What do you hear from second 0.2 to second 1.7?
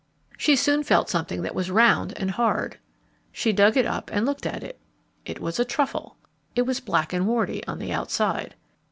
She soon felt something that was